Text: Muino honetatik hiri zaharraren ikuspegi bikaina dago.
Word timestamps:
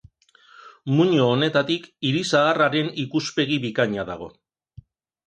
Muino 0.99 1.27
honetatik 1.33 1.85
hiri 2.09 2.23
zaharraren 2.37 2.89
ikuspegi 3.05 3.59
bikaina 3.67 4.07
dago. 4.09 4.31